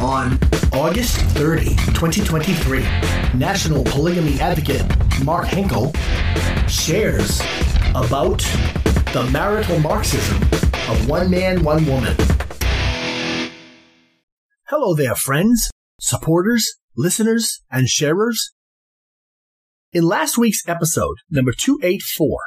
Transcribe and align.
On 0.00 0.38
August 0.72 1.16
30, 1.36 1.76
2023, 1.92 2.80
National 3.38 3.84
Polygamy 3.84 4.40
Advocate 4.40 4.82
Mark 5.26 5.44
Henkel 5.44 5.92
shares 6.66 7.42
about 7.90 8.38
the 9.12 9.28
marital 9.30 9.78
Marxism 9.80 10.40
of 10.88 11.06
one 11.06 11.30
man, 11.30 11.62
one 11.62 11.84
woman. 11.84 12.16
Hello 14.68 14.94
there, 14.94 15.14
friends, 15.14 15.70
supporters, 16.00 16.66
listeners, 16.96 17.60
and 17.70 17.86
sharers. 17.86 18.52
In 19.92 20.04
last 20.04 20.38
week's 20.38 20.66
episode, 20.66 21.16
number 21.30 21.52
284 21.52 22.38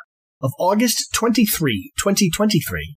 of 0.41 0.51
August 0.57 1.13
23, 1.13 1.91
2023, 1.99 2.95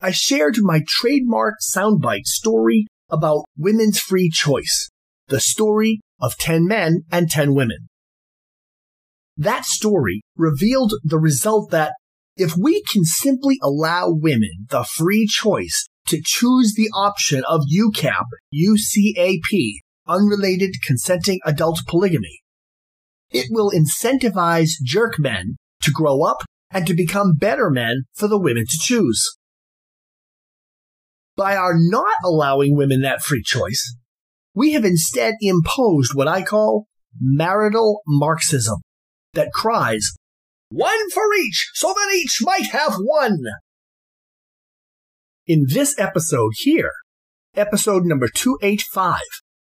I 0.00 0.12
shared 0.12 0.58
my 0.60 0.82
trademark 0.86 1.54
soundbite 1.60 2.26
story 2.26 2.86
about 3.10 3.44
women's 3.56 3.98
free 3.98 4.30
choice, 4.30 4.90
the 5.28 5.40
story 5.40 6.00
of 6.20 6.36
10 6.36 6.66
men 6.66 7.02
and 7.10 7.30
10 7.30 7.54
women. 7.54 7.88
That 9.36 9.64
story 9.64 10.22
revealed 10.36 10.94
the 11.04 11.18
result 11.18 11.70
that 11.70 11.92
if 12.36 12.54
we 12.56 12.82
can 12.92 13.04
simply 13.04 13.58
allow 13.62 14.08
women 14.08 14.66
the 14.70 14.84
free 14.84 15.26
choice 15.26 15.88
to 16.08 16.20
choose 16.22 16.74
the 16.74 16.90
option 16.94 17.42
of 17.48 17.62
UCAP, 17.72 18.24
UCAP, 18.54 19.72
unrelated 20.06 20.76
consenting 20.84 21.40
adult 21.44 21.80
polygamy, 21.88 22.40
it 23.30 23.48
will 23.50 23.72
incentivize 23.72 24.70
jerk 24.82 25.18
men 25.18 25.56
to 25.82 25.90
grow 25.90 26.22
up 26.22 26.38
and 26.70 26.86
to 26.86 26.94
become 26.94 27.34
better 27.34 27.70
men 27.70 28.02
for 28.14 28.28
the 28.28 28.38
women 28.38 28.64
to 28.68 28.78
choose 28.80 29.36
by 31.36 31.54
our 31.54 31.74
not 31.76 32.14
allowing 32.24 32.76
women 32.76 33.02
that 33.02 33.22
free 33.22 33.42
choice, 33.42 33.96
we 34.54 34.72
have 34.72 34.84
instead 34.84 35.34
imposed 35.40 36.14
what 36.14 36.28
I 36.28 36.42
call 36.42 36.86
marital 37.20 38.00
Marxism 38.06 38.80
that 39.34 39.52
cries, 39.52 40.12
one 40.70 41.10
for 41.10 41.34
each, 41.34 41.70
so 41.74 41.88
that 41.88 42.14
each 42.14 42.38
might 42.40 42.66
have 42.72 42.94
one. 42.96 43.38
In 45.46 45.66
this 45.68 45.94
episode 45.98 46.52
here, 46.56 46.90
episode 47.54 48.04
number 48.04 48.28
285 48.28 49.20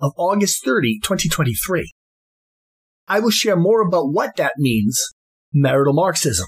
of 0.00 0.12
August 0.16 0.64
30, 0.64 0.98
2023, 1.02 1.92
I 3.08 3.20
will 3.20 3.30
share 3.30 3.56
more 3.56 3.80
about 3.80 4.12
what 4.12 4.36
that 4.36 4.54
means, 4.58 5.00
marital 5.52 5.94
Marxism. 5.94 6.46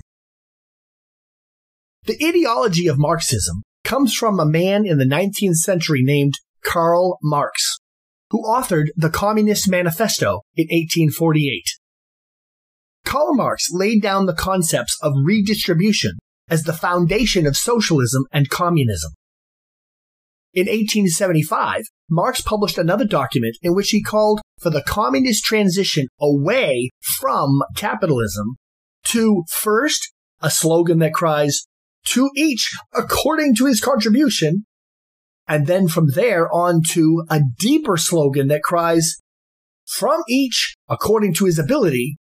The 2.04 2.16
ideology 2.22 2.86
of 2.88 2.98
Marxism 2.98 3.62
comes 3.84 4.14
from 4.14 4.40
a 4.40 4.46
man 4.46 4.86
in 4.86 4.98
the 4.98 5.04
19th 5.04 5.56
century 5.56 6.02
named 6.02 6.34
Karl 6.64 7.18
Marx, 7.22 7.78
who 8.30 8.42
authored 8.42 8.86
the 8.96 9.10
Communist 9.10 9.68
Manifesto 9.70 10.40
in 10.56 10.64
1848. 10.64 11.62
Karl 13.04 13.34
Marx 13.34 13.68
laid 13.70 14.02
down 14.02 14.26
the 14.26 14.34
concepts 14.34 14.96
of 15.02 15.12
redistribution 15.24 16.12
as 16.48 16.64
the 16.64 16.72
foundation 16.72 17.46
of 17.46 17.56
socialism 17.56 18.24
and 18.32 18.48
communism. 18.48 19.12
In 20.52 20.66
1875, 20.66 21.82
Marx 22.08 22.40
published 22.40 22.78
another 22.78 23.04
document 23.04 23.56
in 23.62 23.74
which 23.74 23.90
he 23.90 24.02
called 24.02 24.40
for 24.60 24.70
the 24.70 24.82
communist 24.82 25.44
transition 25.44 26.06
away 26.20 26.90
from 27.18 27.60
capitalism 27.76 28.56
to 29.04 29.42
first 29.50 30.12
a 30.40 30.50
slogan 30.50 30.98
that 31.00 31.12
cries, 31.12 31.66
to 32.08 32.30
each 32.36 32.70
according 32.92 33.54
to 33.56 33.66
his 33.66 33.80
contribution. 33.80 34.66
And 35.46 35.66
then 35.66 35.88
from 35.88 36.08
there 36.14 36.50
on 36.52 36.80
to 36.90 37.24
a 37.28 37.40
deeper 37.58 37.96
slogan 37.96 38.48
that 38.48 38.62
cries, 38.62 39.16
from 39.86 40.22
each 40.28 40.74
according 40.88 41.34
to 41.34 41.44
his 41.44 41.58
ability, 41.58 42.16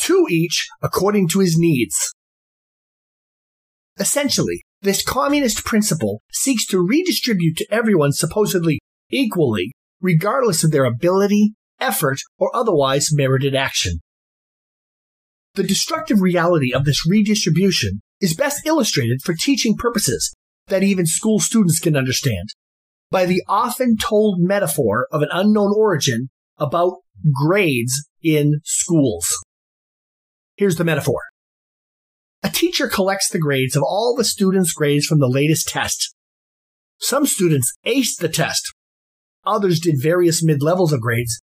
to 0.00 0.26
each 0.28 0.66
according 0.82 1.28
to 1.28 1.40
his 1.40 1.56
needs. 1.58 2.12
Essentially, 3.98 4.62
this 4.82 5.02
communist 5.02 5.64
principle 5.64 6.22
seeks 6.32 6.66
to 6.66 6.86
redistribute 6.86 7.56
to 7.58 7.66
everyone 7.70 8.12
supposedly 8.12 8.78
equally, 9.10 9.72
regardless 10.00 10.64
of 10.64 10.70
their 10.70 10.84
ability, 10.84 11.52
effort, 11.80 12.18
or 12.38 12.54
otherwise 12.54 13.08
merited 13.12 13.54
action. 13.54 14.00
The 15.54 15.62
destructive 15.62 16.20
reality 16.20 16.72
of 16.72 16.84
this 16.84 17.06
redistribution 17.06 18.00
is 18.20 18.34
best 18.34 18.66
illustrated 18.66 19.22
for 19.22 19.34
teaching 19.34 19.76
purposes 19.76 20.34
that 20.68 20.82
even 20.82 21.06
school 21.06 21.40
students 21.40 21.78
can 21.78 21.96
understand 21.96 22.50
by 23.10 23.26
the 23.26 23.42
often 23.48 23.96
told 23.96 24.38
metaphor 24.40 25.06
of 25.10 25.22
an 25.22 25.28
unknown 25.32 25.72
origin 25.76 26.28
about 26.58 26.98
grades 27.32 28.08
in 28.22 28.60
schools. 28.64 29.26
Here's 30.56 30.76
the 30.76 30.84
metaphor. 30.84 31.20
A 32.42 32.48
teacher 32.48 32.88
collects 32.88 33.28
the 33.28 33.38
grades 33.38 33.76
of 33.76 33.82
all 33.82 34.14
the 34.16 34.24
students' 34.24 34.72
grades 34.72 35.06
from 35.06 35.18
the 35.18 35.28
latest 35.28 35.68
test. 35.68 36.14
Some 36.98 37.26
students 37.26 37.72
aced 37.86 38.18
the 38.18 38.28
test. 38.28 38.74
Others 39.44 39.80
did 39.80 39.96
various 40.00 40.44
mid 40.44 40.62
levels 40.62 40.92
of 40.92 41.00
grades. 41.00 41.40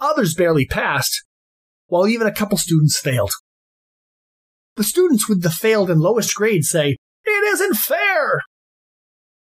Others 0.00 0.34
barely 0.34 0.66
passed, 0.66 1.24
while 1.86 2.06
even 2.06 2.26
a 2.26 2.32
couple 2.32 2.58
students 2.58 2.98
failed. 2.98 3.30
The 4.76 4.84
students 4.84 5.28
with 5.28 5.42
the 5.42 5.50
failed 5.50 5.90
and 5.90 6.00
lowest 6.00 6.34
grades 6.34 6.68
say, 6.68 6.96
It 7.24 7.54
isn't 7.54 7.76
fair! 7.76 8.40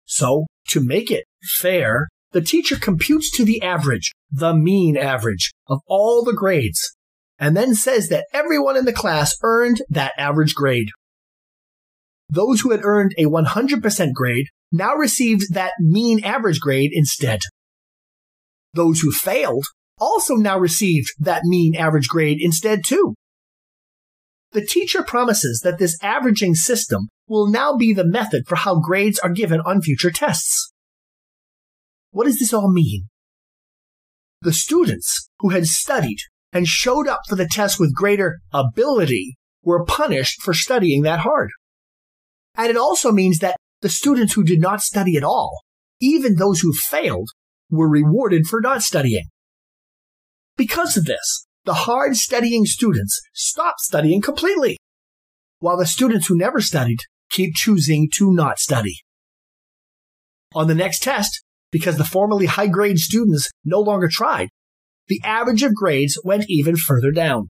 So, 0.04 0.46
to 0.68 0.84
make 0.84 1.10
it 1.10 1.24
fair, 1.58 2.08
the 2.32 2.42
teacher 2.42 2.76
computes 2.76 3.30
to 3.32 3.44
the 3.44 3.62
average, 3.62 4.12
the 4.30 4.54
mean 4.54 4.96
average, 4.96 5.52
of 5.68 5.80
all 5.86 6.22
the 6.22 6.34
grades, 6.34 6.94
and 7.38 7.56
then 7.56 7.74
says 7.74 8.08
that 8.08 8.26
everyone 8.32 8.76
in 8.76 8.84
the 8.84 8.92
class 8.92 9.34
earned 9.42 9.82
that 9.88 10.12
average 10.18 10.54
grade. 10.54 10.88
Those 12.28 12.60
who 12.60 12.70
had 12.70 12.84
earned 12.84 13.12
a 13.18 13.24
100% 13.24 14.12
grade 14.12 14.46
now 14.70 14.94
received 14.94 15.52
that 15.52 15.72
mean 15.80 16.24
average 16.24 16.60
grade 16.60 16.90
instead. 16.92 17.40
Those 18.74 19.00
who 19.00 19.12
failed 19.12 19.64
also 19.98 20.34
now 20.34 20.58
received 20.58 21.08
that 21.20 21.42
mean 21.44 21.76
average 21.76 22.08
grade 22.08 22.38
instead 22.40 22.80
too. 22.86 23.14
The 24.52 24.64
teacher 24.64 25.02
promises 25.02 25.62
that 25.64 25.78
this 25.78 25.96
averaging 26.02 26.54
system 26.54 27.08
will 27.26 27.50
now 27.50 27.74
be 27.74 27.94
the 27.94 28.04
method 28.04 28.46
for 28.46 28.56
how 28.56 28.80
grades 28.80 29.18
are 29.18 29.30
given 29.30 29.60
on 29.60 29.80
future 29.80 30.10
tests. 30.10 30.72
What 32.10 32.24
does 32.24 32.38
this 32.38 32.52
all 32.52 32.70
mean? 32.70 33.08
The 34.42 34.52
students 34.52 35.30
who 35.38 35.50
had 35.50 35.66
studied 35.66 36.18
and 36.52 36.66
showed 36.66 37.08
up 37.08 37.20
for 37.28 37.36
the 37.36 37.48
test 37.48 37.80
with 37.80 37.94
greater 37.94 38.40
ability 38.52 39.36
were 39.62 39.86
punished 39.86 40.42
for 40.42 40.52
studying 40.52 41.02
that 41.02 41.20
hard. 41.20 41.50
And 42.54 42.68
it 42.68 42.76
also 42.76 43.10
means 43.10 43.38
that 43.38 43.56
the 43.80 43.88
students 43.88 44.34
who 44.34 44.44
did 44.44 44.60
not 44.60 44.82
study 44.82 45.16
at 45.16 45.24
all, 45.24 45.62
even 46.00 46.34
those 46.34 46.60
who 46.60 46.74
failed, 46.74 47.30
were 47.70 47.88
rewarded 47.88 48.46
for 48.46 48.60
not 48.60 48.82
studying. 48.82 49.24
Because 50.58 50.98
of 50.98 51.06
this, 51.06 51.46
the 51.64 51.74
hard 51.74 52.16
studying 52.16 52.64
students 52.64 53.20
stop 53.34 53.76
studying 53.78 54.20
completely, 54.20 54.76
while 55.60 55.76
the 55.76 55.86
students 55.86 56.26
who 56.26 56.36
never 56.36 56.60
studied 56.60 56.98
keep 57.30 57.54
choosing 57.54 58.08
to 58.14 58.32
not 58.32 58.58
study. 58.58 58.96
On 60.54 60.66
the 60.66 60.74
next 60.74 61.02
test, 61.02 61.42
because 61.70 61.96
the 61.96 62.04
formerly 62.04 62.46
high 62.46 62.66
grade 62.66 62.98
students 62.98 63.48
no 63.64 63.80
longer 63.80 64.08
tried, 64.10 64.48
the 65.08 65.20
average 65.24 65.62
of 65.62 65.74
grades 65.74 66.20
went 66.24 66.44
even 66.48 66.76
further 66.76 67.10
down. 67.10 67.48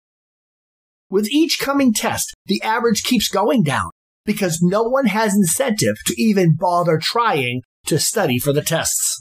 With 1.10 1.28
each 1.30 1.58
coming 1.58 1.92
test, 1.92 2.34
the 2.46 2.62
average 2.62 3.02
keeps 3.02 3.28
going 3.28 3.62
down 3.62 3.90
because 4.24 4.60
no 4.62 4.84
one 4.84 5.06
has 5.06 5.34
incentive 5.34 5.96
to 6.06 6.14
even 6.16 6.56
bother 6.58 6.98
trying 7.02 7.62
to 7.86 7.98
study 7.98 8.38
for 8.38 8.52
the 8.52 8.62
tests. 8.62 9.20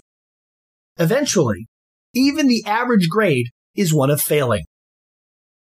Eventually, 0.98 1.68
even 2.14 2.48
the 2.48 2.64
average 2.66 3.10
grade 3.10 3.48
is 3.76 3.94
one 3.94 4.10
of 4.10 4.22
failing 4.22 4.64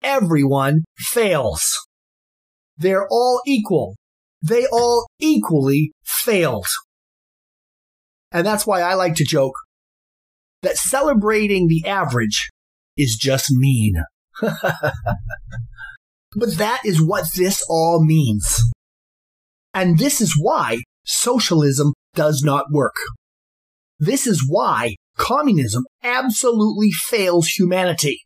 everyone 0.03 0.85
fails. 0.97 1.63
They're 2.77 3.07
all 3.09 3.41
equal. 3.47 3.97
They 4.43 4.67
all 4.67 5.07
equally 5.21 5.93
failed. 6.05 6.67
And 8.33 8.47
that's 8.47 8.67
why 8.67 8.81
I 8.81 8.95
like 8.95 9.15
to 9.17 9.25
joke 9.25 9.55
that 10.63 10.77
celebrating 10.77 11.69
the 11.69 11.87
average 11.87 12.51
is 12.97 13.17
just 13.21 13.51
mean. 13.51 14.03
but 14.41 14.55
that 16.35 16.81
is 16.85 17.03
what 17.03 17.27
this 17.37 17.65
all 17.69 18.05
means. 18.05 18.63
And 19.75 19.99
this 19.99 20.21
is 20.21 20.35
why 20.41 20.79
socialism 21.05 21.93
does 22.15 22.43
not 22.45 22.67
work. 22.71 22.97
This 23.99 24.27
is 24.27 24.45
why 24.49 24.97
communism 25.17 25.85
absolutely 26.03 26.91
fails 26.91 27.49
humanity 27.49 28.23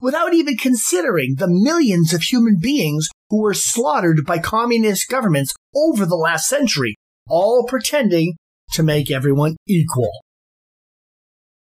without 0.00 0.34
even 0.34 0.56
considering 0.56 1.34
the 1.36 1.48
millions 1.48 2.12
of 2.12 2.22
human 2.22 2.56
beings 2.60 3.08
who 3.30 3.42
were 3.42 3.54
slaughtered 3.54 4.24
by 4.26 4.38
communist 4.38 5.08
governments 5.08 5.54
over 5.74 6.06
the 6.06 6.16
last 6.16 6.46
century, 6.46 6.96
all 7.28 7.64
pretending 7.66 8.34
to 8.72 8.82
make 8.82 9.10
everyone 9.10 9.56
equal. 9.66 10.10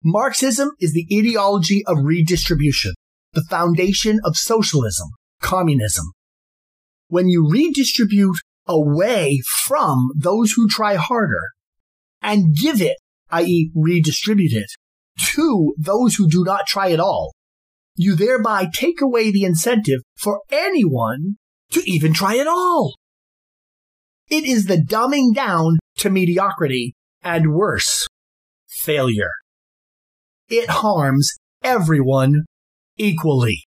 Marxism 0.03 0.71
is 0.79 0.93
the 0.93 1.07
ideology 1.13 1.83
of 1.85 2.03
redistribution, 2.03 2.93
the 3.33 3.43
foundation 3.49 4.19
of 4.23 4.35
socialism, 4.35 5.09
communism. 5.41 6.05
When 7.07 7.27
you 7.27 7.47
redistribute 7.49 8.37
away 8.67 9.41
from 9.65 10.09
those 10.15 10.53
who 10.53 10.67
try 10.67 10.95
harder 10.95 11.41
and 12.21 12.55
give 12.55 12.81
it, 12.81 12.97
i.e. 13.29 13.71
redistribute 13.75 14.53
it, 14.53 14.71
to 15.19 15.73
those 15.77 16.15
who 16.15 16.27
do 16.27 16.43
not 16.43 16.65
try 16.67 16.91
at 16.91 16.99
all, 16.99 17.33
you 17.95 18.15
thereby 18.15 18.67
take 18.73 19.01
away 19.01 19.31
the 19.31 19.43
incentive 19.43 20.01
for 20.17 20.41
anyone 20.49 21.35
to 21.71 21.81
even 21.89 22.13
try 22.13 22.37
at 22.37 22.47
all. 22.47 22.95
It 24.29 24.45
is 24.45 24.65
the 24.65 24.77
dumbing 24.77 25.33
down 25.33 25.79
to 25.97 26.09
mediocrity 26.09 26.93
and 27.21 27.53
worse, 27.53 28.07
failure 28.67 29.31
it 30.51 30.69
harms 30.69 31.31
everyone 31.63 32.43
equally. 32.97 33.63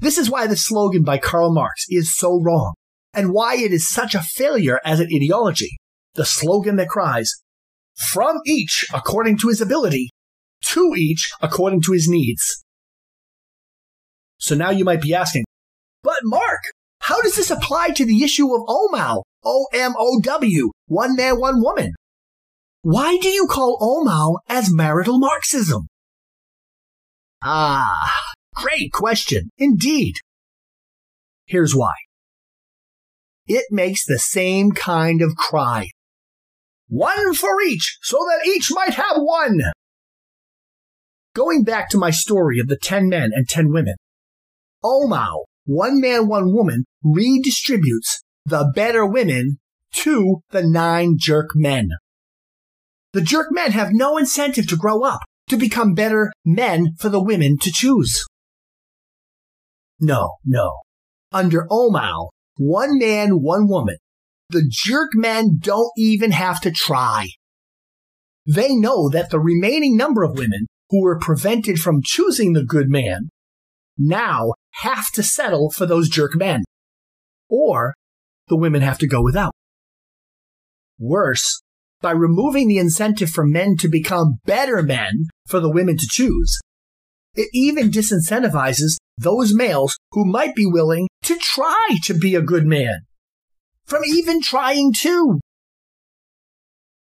This 0.00 0.16
is 0.16 0.30
why 0.30 0.46
the 0.46 0.56
slogan 0.56 1.02
by 1.02 1.18
Karl 1.18 1.52
Marx 1.52 1.86
is 1.88 2.16
so 2.16 2.40
wrong, 2.40 2.74
and 3.12 3.32
why 3.32 3.56
it 3.56 3.72
is 3.72 3.88
such 3.88 4.14
a 4.14 4.22
failure 4.22 4.80
as 4.84 5.00
an 5.00 5.08
ideology. 5.12 5.76
The 6.14 6.24
slogan 6.24 6.76
that 6.76 6.88
cries, 6.88 7.32
from 8.10 8.38
each 8.46 8.86
according 8.94 9.38
to 9.38 9.48
his 9.48 9.60
ability, 9.60 10.10
to 10.62 10.94
each 10.96 11.30
according 11.40 11.82
to 11.82 11.92
his 11.92 12.08
needs. 12.08 12.64
So 14.38 14.54
now 14.54 14.70
you 14.70 14.84
might 14.84 15.02
be 15.02 15.14
asking, 15.14 15.44
but 16.02 16.18
Mark, 16.22 16.60
how 17.00 17.20
does 17.22 17.36
this 17.36 17.50
apply 17.50 17.90
to 17.90 18.04
the 18.04 18.22
issue 18.22 18.54
of 18.54 18.62
OMOW? 18.68 19.22
O-M-O-W, 19.44 20.70
one 20.86 21.16
man, 21.16 21.40
one 21.40 21.62
woman. 21.62 21.92
Why 22.82 23.16
do 23.18 23.28
you 23.28 23.46
call 23.46 23.78
OMOW 23.80 24.38
as 24.48 24.72
marital 24.72 25.18
Marxism? 25.18 25.88
Ah, 27.42 28.32
great 28.54 28.92
question, 28.92 29.50
indeed. 29.58 30.16
Here's 31.46 31.74
why. 31.74 31.94
It 33.46 33.66
makes 33.70 34.04
the 34.04 34.18
same 34.18 34.72
kind 34.72 35.22
of 35.22 35.36
cry. 35.36 35.88
One 36.88 37.34
for 37.34 37.60
each, 37.62 37.98
so 38.02 38.18
that 38.18 38.46
each 38.46 38.68
might 38.70 38.94
have 38.94 39.16
one. 39.16 39.60
Going 41.38 41.62
back 41.62 41.88
to 41.90 41.98
my 41.98 42.10
story 42.10 42.58
of 42.58 42.66
the 42.66 42.76
10 42.76 43.08
men 43.08 43.30
and 43.32 43.48
10 43.48 43.70
women, 43.70 43.94
oh, 44.82 45.06
OMOW, 45.06 45.44
one 45.66 46.00
man, 46.00 46.26
one 46.26 46.52
woman, 46.52 46.84
redistributes 47.04 48.24
the 48.44 48.72
better 48.74 49.06
women 49.06 49.58
to 49.92 50.40
the 50.50 50.64
nine 50.64 51.14
jerk 51.16 51.50
men. 51.54 51.90
The 53.12 53.20
jerk 53.20 53.52
men 53.52 53.70
have 53.70 53.92
no 53.92 54.18
incentive 54.18 54.66
to 54.66 54.76
grow 54.76 55.04
up, 55.04 55.20
to 55.48 55.56
become 55.56 55.94
better 55.94 56.32
men 56.44 56.94
for 56.98 57.08
the 57.08 57.22
women 57.22 57.56
to 57.60 57.70
choose. 57.70 58.26
No, 60.00 60.38
no. 60.44 60.72
Under 61.30 61.68
oh, 61.70 61.88
OMOW, 61.88 62.30
one 62.56 62.98
man, 62.98 63.42
one 63.42 63.68
woman, 63.68 63.98
the 64.50 64.66
jerk 64.68 65.10
men 65.14 65.58
don't 65.60 65.92
even 65.96 66.32
have 66.32 66.60
to 66.62 66.72
try. 66.72 67.28
They 68.44 68.74
know 68.74 69.08
that 69.10 69.30
the 69.30 69.38
remaining 69.38 69.96
number 69.96 70.24
of 70.24 70.36
women 70.36 70.66
who 70.90 71.02
were 71.02 71.18
prevented 71.18 71.78
from 71.78 72.02
choosing 72.02 72.52
the 72.52 72.64
good 72.64 72.88
man 72.88 73.28
now 73.96 74.52
have 74.82 75.10
to 75.12 75.22
settle 75.22 75.70
for 75.70 75.86
those 75.86 76.08
jerk 76.08 76.36
men. 76.36 76.62
Or 77.48 77.94
the 78.48 78.56
women 78.56 78.82
have 78.82 78.98
to 78.98 79.08
go 79.08 79.22
without. 79.22 79.52
Worse, 80.98 81.62
by 82.00 82.12
removing 82.12 82.68
the 82.68 82.78
incentive 82.78 83.30
for 83.30 83.46
men 83.46 83.76
to 83.78 83.88
become 83.88 84.38
better 84.44 84.82
men 84.82 85.26
for 85.46 85.60
the 85.60 85.70
women 85.70 85.96
to 85.96 86.06
choose. 86.08 86.58
It 87.34 87.48
even 87.52 87.90
disincentivizes 87.90 88.96
those 89.16 89.54
males 89.54 89.96
who 90.12 90.24
might 90.24 90.54
be 90.54 90.66
willing 90.66 91.08
to 91.22 91.36
try 91.36 91.96
to 92.04 92.14
be 92.14 92.34
a 92.34 92.42
good 92.42 92.66
man 92.66 93.00
from 93.84 94.04
even 94.04 94.40
trying 94.42 94.92
to. 95.00 95.40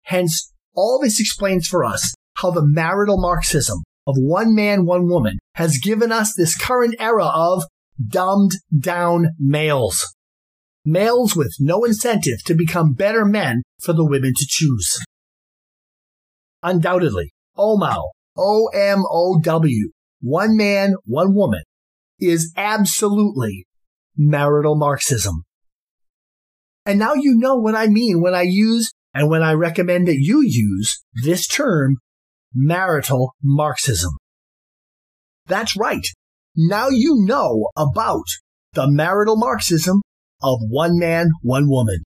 Hence, 0.02 0.52
all 0.74 0.98
this 1.00 1.20
explains 1.20 1.66
for 1.66 1.84
us 1.84 2.14
how 2.40 2.50
the 2.50 2.66
marital 2.66 3.20
Marxism 3.20 3.78
of 4.06 4.14
one 4.16 4.54
man, 4.54 4.86
one 4.86 5.08
woman 5.08 5.38
has 5.54 5.78
given 5.78 6.10
us 6.10 6.34
this 6.34 6.56
current 6.56 6.94
era 6.98 7.26
of 7.26 7.64
dumbed 8.08 8.52
down 8.80 9.28
males 9.38 10.14
males 10.84 11.36
with 11.36 11.54
no 11.60 11.84
incentive 11.84 12.42
to 12.44 12.54
become 12.54 12.92
better 12.92 13.24
men 13.24 13.62
for 13.80 13.92
the 13.92 14.04
women 14.04 14.32
to 14.36 14.46
choose. 14.48 14.98
Undoubtedly, 16.62 17.32
OMOW, 17.56 18.10
O-M-O-W, 18.36 19.90
one 20.20 20.56
man, 20.56 20.94
one 21.04 21.34
woman, 21.34 21.62
is 22.18 22.52
absolutely 22.56 23.66
marital 24.16 24.76
Marxism. 24.76 25.44
And 26.84 26.98
now 26.98 27.14
you 27.14 27.34
know 27.36 27.56
what 27.56 27.74
I 27.74 27.86
mean 27.86 28.20
when 28.20 28.34
I 28.34 28.42
use 28.42 28.90
and 29.14 29.28
when 29.30 29.42
I 29.42 29.52
recommend 29.52 30.08
that 30.08 30.18
you 30.18 30.42
use 30.42 31.02
this 31.22 31.46
term, 31.46 31.96
marital 32.54 33.34
Marxism. 33.42 34.12
That's 35.46 35.76
right. 35.76 36.06
Now 36.56 36.88
you 36.88 37.16
know 37.24 37.70
about 37.76 38.26
the 38.72 38.90
marital 38.90 39.36
Marxism 39.36 40.00
of 40.42 40.58
one 40.68 40.98
man, 40.98 41.28
one 41.42 41.68
woman. 41.68 42.02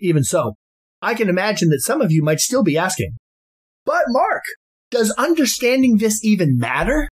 Even 0.00 0.24
so, 0.24 0.54
I 1.00 1.14
can 1.14 1.28
imagine 1.28 1.68
that 1.70 1.82
some 1.82 2.00
of 2.00 2.12
you 2.12 2.22
might 2.22 2.40
still 2.40 2.62
be 2.62 2.76
asking, 2.76 3.12
but 3.84 4.04
Mark, 4.08 4.42
does 4.90 5.12
understanding 5.12 5.98
this 5.98 6.24
even 6.24 6.58
matter? 6.58 7.08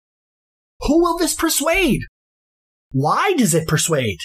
Who 0.82 1.00
will 1.00 1.19
this 1.19 1.34
persuade? 1.34 2.00
Why 2.90 3.34
does 3.34 3.54
it 3.54 3.69
persuade? 3.69 4.19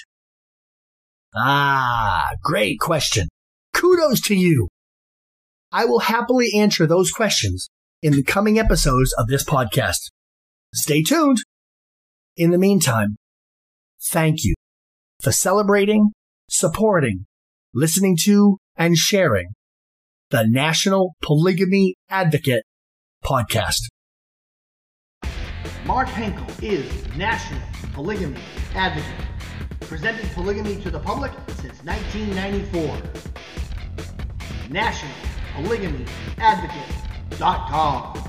Ah, 1.35 2.29
great 2.41 2.79
question. 2.79 3.27
Kudos 3.73 4.21
to 4.21 4.35
you. 4.35 4.67
I 5.71 5.85
will 5.85 5.99
happily 5.99 6.51
answer 6.55 6.87
those 6.87 7.11
questions 7.11 7.69
in 8.01 8.13
the 8.13 8.23
coming 8.23 8.57
episodes 8.57 9.13
of 9.17 9.27
this 9.27 9.43
podcast. 9.43 10.11
Stay 10.73 11.03
tuned. 11.03 11.39
In 12.37 12.51
the 12.51 12.57
meantime, 12.57 13.17
thank 14.09 14.43
you 14.45 14.53
for 15.21 15.31
celebrating, 15.31 16.11
supporting, 16.49 17.25
listening 17.73 18.15
to, 18.23 18.57
and 18.77 18.95
sharing 18.95 19.47
the 20.29 20.45
National 20.47 21.15
Polygamy 21.21 21.95
Advocate 22.09 22.63
podcast. 23.25 23.87
Mark 25.85 26.07
Henkel 26.07 26.47
is 26.61 26.89
National 27.17 27.61
Polygamy 27.93 28.39
Advocate, 28.75 29.25
presenting 29.81 30.29
polygamy 30.29 30.81
to 30.81 30.89
the 30.89 30.99
public 30.99 31.31
since 31.59 31.83
1994. 31.83 33.01
National 34.69 35.36
Polygamy 35.57 36.05
Advocate.com. 36.37 38.26